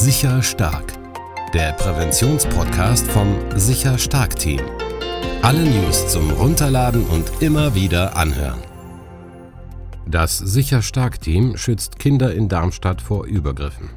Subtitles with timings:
[0.00, 0.94] Sicher Stark,
[1.52, 4.62] der Präventionspodcast vom Sicher Stark Team.
[5.42, 8.60] Alle News zum Runterladen und immer wieder anhören.
[10.06, 13.90] Das Sicher Stark Team schützt Kinder in Darmstadt vor Übergriffen.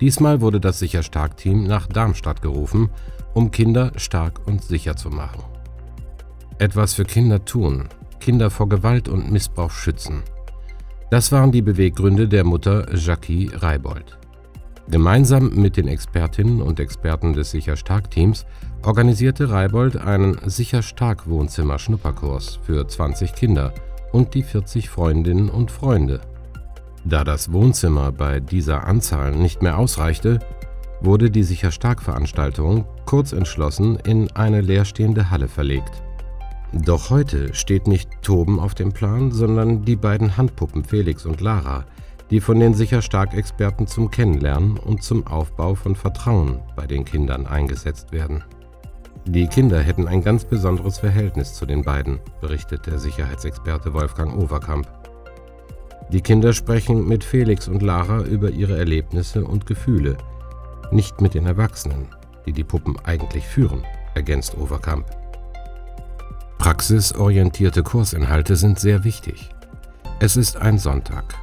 [0.00, 2.88] Diesmal wurde das Sicher Stark Team nach Darmstadt gerufen,
[3.34, 5.44] um Kinder stark und sicher zu machen.
[6.56, 10.22] Etwas für Kinder tun, Kinder vor Gewalt und Missbrauch schützen.
[11.10, 14.21] Das waren die Beweggründe der Mutter Jackie Reibold.
[14.88, 18.44] Gemeinsam mit den Expertinnen und Experten des Sicher Stark Teams
[18.82, 23.72] organisierte Reibold einen Sicher Stark Wohnzimmer Schnupperkurs für 20 Kinder
[24.12, 26.20] und die 40 Freundinnen und Freunde.
[27.04, 30.40] Da das Wohnzimmer bei dieser Anzahl nicht mehr ausreichte,
[31.00, 36.02] wurde die Sicher Stark Veranstaltung kurz entschlossen in eine leerstehende Halle verlegt.
[36.72, 41.84] Doch heute steht nicht Toben auf dem Plan, sondern die beiden Handpuppen Felix und Lara,
[42.32, 47.04] die von den sicher stark Experten zum Kennenlernen und zum Aufbau von Vertrauen bei den
[47.04, 48.42] Kindern eingesetzt werden.
[49.26, 54.88] Die Kinder hätten ein ganz besonderes Verhältnis zu den beiden, berichtet der Sicherheitsexperte Wolfgang Overkamp.
[56.10, 60.16] Die Kinder sprechen mit Felix und Lara über ihre Erlebnisse und Gefühle,
[60.90, 62.06] nicht mit den Erwachsenen,
[62.46, 63.84] die die Puppen eigentlich führen,
[64.14, 65.04] ergänzt Overkamp.
[66.56, 69.50] Praxisorientierte Kursinhalte sind sehr wichtig.
[70.18, 71.34] Es ist ein Sonntag,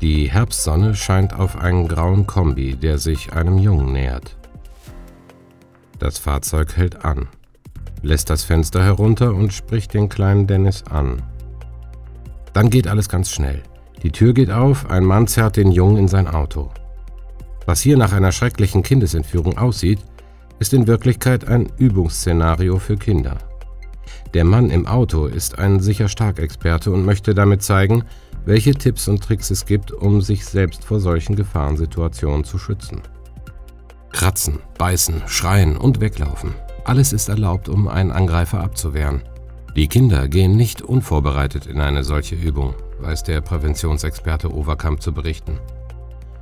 [0.00, 4.36] die Herbstsonne scheint auf einen grauen Kombi, der sich einem Jungen nähert.
[5.98, 7.26] Das Fahrzeug hält an,
[8.02, 11.22] lässt das Fenster herunter und spricht den kleinen Dennis an.
[12.52, 13.62] Dann geht alles ganz schnell.
[14.02, 16.70] Die Tür geht auf, ein Mann zerrt den Jungen in sein Auto.
[17.66, 19.98] Was hier nach einer schrecklichen Kindesentführung aussieht,
[20.60, 23.38] ist in Wirklichkeit ein Übungsszenario für Kinder.
[24.34, 28.04] Der Mann im Auto ist ein sicher stark Experte und möchte damit zeigen,
[28.44, 33.02] welche Tipps und Tricks es gibt, um sich selbst vor solchen Gefahrensituationen zu schützen.
[34.12, 36.54] Kratzen, beißen, schreien und weglaufen.
[36.84, 39.22] Alles ist erlaubt, um einen Angreifer abzuwehren.
[39.76, 45.58] Die Kinder gehen nicht unvorbereitet in eine solche Übung, weiß der Präventionsexperte Overkamp zu berichten.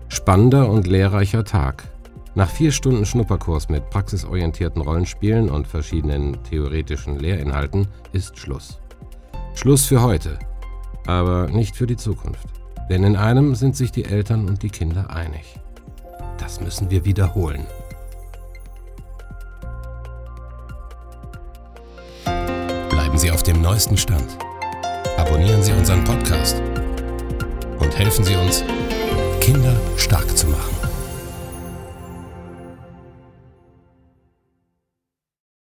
[0.09, 1.85] Spannender und lehrreicher Tag.
[2.35, 8.79] Nach vier Stunden Schnupperkurs mit praxisorientierten Rollenspielen und verschiedenen theoretischen Lehrinhalten ist Schluss.
[9.55, 10.39] Schluss für heute
[11.07, 12.47] aber nicht für die Zukunft.
[12.89, 15.59] Denn in einem sind sich die Eltern und die Kinder einig.
[16.39, 17.67] Das müssen wir wiederholen.
[22.89, 24.37] Bleiben Sie auf dem neuesten Stand.
[25.17, 26.63] Abonnieren Sie unseren Podcast
[27.79, 28.63] und helfen Sie uns,
[29.41, 30.46] Kinder stark zu.